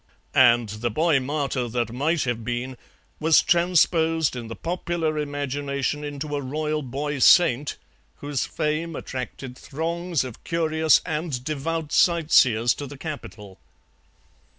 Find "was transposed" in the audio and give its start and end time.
3.19-4.35